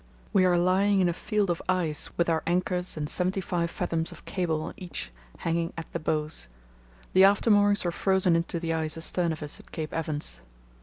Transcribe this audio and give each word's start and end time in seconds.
"We 0.33 0.45
are 0.45 0.57
lying 0.57 0.99
in 0.99 1.07
a 1.07 1.13
field 1.13 1.51
of 1.51 1.61
ice 1.69 2.09
with 2.17 2.27
our 2.27 2.41
anchors 2.47 2.97
and 2.97 3.07
seventy 3.07 3.39
five 3.39 3.69
fathoms 3.69 4.11
of 4.11 4.25
cable 4.25 4.63
on 4.63 4.73
each 4.75 5.11
hanging 5.37 5.73
at 5.77 5.91
the 5.91 5.99
bows. 5.99 6.47
The 7.13 7.23
after 7.23 7.51
moorings 7.51 7.85
were 7.85 7.91
frozen 7.91 8.35
into 8.35 8.59
the 8.59 8.73
ice 8.73 8.97
astern 8.97 9.31
of 9.31 9.43
us 9.43 9.59
at 9.59 9.71
Cape 9.71 9.93
Evans. 9.93 10.41